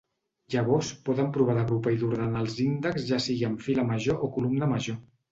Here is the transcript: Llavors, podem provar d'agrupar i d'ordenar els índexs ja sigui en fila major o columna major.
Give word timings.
Llavors, 0.51 0.87
podem 1.09 1.27
provar 1.35 1.55
d'agrupar 1.57 1.93
i 1.95 1.99
d'ordenar 2.03 2.41
els 2.45 2.55
índexs 2.63 3.05
ja 3.09 3.19
sigui 3.25 3.45
en 3.49 3.57
fila 3.67 3.85
major 3.91 4.25
o 4.29 4.31
columna 4.39 4.71
major. 4.73 4.99